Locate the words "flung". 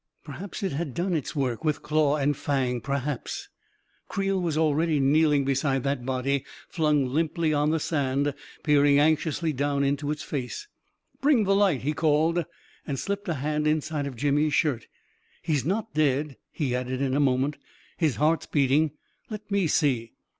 6.67-7.05